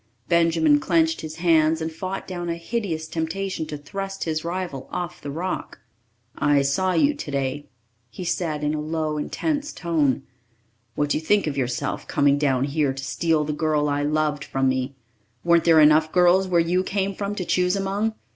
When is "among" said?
17.75-18.15